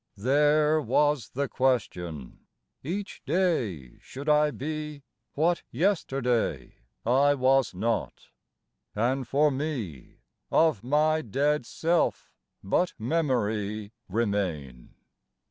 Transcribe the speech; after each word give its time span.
There 0.17 0.81
was 0.81 1.29
the 1.29 1.47
question: 1.47 2.39
each 2.83 3.21
day 3.23 3.99
should 3.99 4.27
I 4.27 4.49
be 4.49 5.03
What 5.35 5.61
yesterday 5.69 6.73
I 7.05 7.35
was 7.35 7.75
not, 7.75 8.29
and 8.95 9.27
for 9.27 9.51
me 9.51 10.15
Of 10.49 10.83
my 10.83 11.21
dead 11.21 11.67
self 11.67 12.31
but 12.63 12.95
memory 12.97 13.91
remain 14.09 14.95